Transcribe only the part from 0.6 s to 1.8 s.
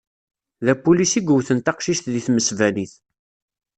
D apulis i yewten